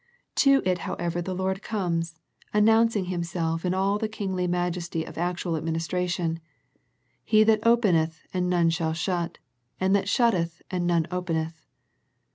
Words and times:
To 0.37 0.63
it 0.65 0.79
however 0.79 1.21
the 1.21 1.35
Lord 1.35 1.61
comes, 1.61 2.15
announcing 2.55 3.05
Himself 3.05 3.63
in 3.63 3.75
all 3.75 3.99
the 3.99 4.09
Kingly 4.09 4.47
majesty 4.47 5.03
of 5.03 5.15
actual 5.15 5.51
administra 5.51 6.09
tion," 6.09 6.39
He 7.23 7.43
that 7.43 7.59
openeth, 7.67 8.23
and 8.33 8.49
none 8.49 8.71
shall 8.71 8.93
shut, 8.93 9.37
and 9.79 9.95
that 9.95 10.09
shutteth 10.09 10.63
and 10.71 10.87
none 10.87 11.05
openeth." 11.11 11.67